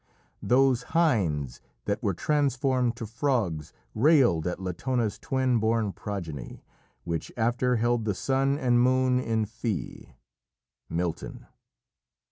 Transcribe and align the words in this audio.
"...Those 0.41 0.81
hinds 0.97 1.61
that 1.85 2.01
were 2.01 2.15
transformed 2.15 2.95
to 2.95 3.05
frogs 3.05 3.71
Railed 3.93 4.47
at 4.47 4.59
Latona's 4.59 5.19
twin 5.19 5.59
born 5.59 5.93
progeny, 5.93 6.63
Which 7.03 7.31
after 7.37 7.75
held 7.75 8.05
the 8.05 8.15
sun 8.15 8.57
and 8.57 8.81
moon 8.81 9.19
in 9.19 9.45
fee." 9.45 10.15
Milton. 10.89 11.45